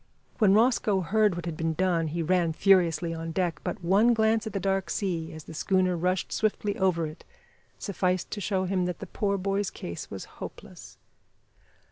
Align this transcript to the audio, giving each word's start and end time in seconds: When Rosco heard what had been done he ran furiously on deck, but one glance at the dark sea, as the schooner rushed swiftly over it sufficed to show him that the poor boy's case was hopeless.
When 0.39 0.55
Rosco 0.55 1.01
heard 1.01 1.35
what 1.35 1.45
had 1.45 1.55
been 1.55 1.75
done 1.75 2.07
he 2.07 2.23
ran 2.23 2.53
furiously 2.53 3.13
on 3.13 3.31
deck, 3.31 3.61
but 3.63 3.83
one 3.83 4.15
glance 4.15 4.47
at 4.47 4.53
the 4.53 4.59
dark 4.59 4.89
sea, 4.89 5.31
as 5.31 5.43
the 5.43 5.53
schooner 5.53 5.95
rushed 5.95 6.31
swiftly 6.31 6.75
over 6.79 7.05
it 7.05 7.23
sufficed 7.77 8.31
to 8.31 8.41
show 8.41 8.63
him 8.65 8.85
that 8.85 8.97
the 8.97 9.05
poor 9.05 9.37
boy's 9.37 9.69
case 9.69 10.09
was 10.09 10.25
hopeless. 10.41 10.97